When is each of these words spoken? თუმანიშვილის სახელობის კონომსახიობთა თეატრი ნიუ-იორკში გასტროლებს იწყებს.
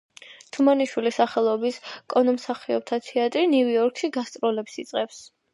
თუმანიშვილის 0.55 1.19
სახელობის 1.21 1.77
კონომსახიობთა 2.15 3.01
თეატრი 3.11 3.47
ნიუ-იორკში 3.55 4.13
გასტროლებს 4.19 4.83
იწყებს. 4.87 5.25